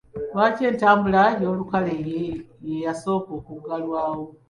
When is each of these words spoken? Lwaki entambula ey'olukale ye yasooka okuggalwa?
Lwaki 0.33 0.61
entambula 0.69 1.23
ey'olukale 1.39 1.93
ye 2.67 2.75
yasooka 2.85 3.31
okuggalwa? 3.39 3.99